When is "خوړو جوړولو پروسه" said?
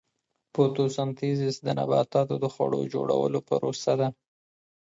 2.53-3.93